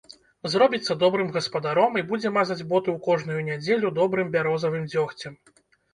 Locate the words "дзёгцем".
4.95-5.33